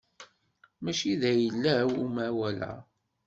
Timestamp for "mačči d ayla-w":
0.83-1.91